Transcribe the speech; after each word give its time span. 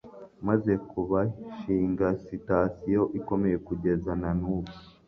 maze 0.47 0.71
bahashinga 1.11 2.07
sitasiyo 2.25 3.01
ikomeye 3.19 3.57
kugeza 3.67 4.11
na 4.21 4.31
n'ubu. 4.39 4.73